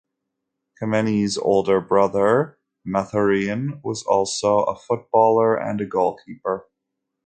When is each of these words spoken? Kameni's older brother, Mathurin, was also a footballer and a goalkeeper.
Kameni's 0.81 1.37
older 1.37 1.79
brother, 1.79 2.57
Mathurin, 2.83 3.79
was 3.83 4.01
also 4.01 4.61
a 4.61 4.75
footballer 4.75 5.55
and 5.55 5.79
a 5.79 5.85
goalkeeper. 5.85 6.65